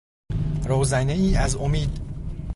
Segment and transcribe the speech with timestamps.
[0.67, 1.99] روزنهای از امید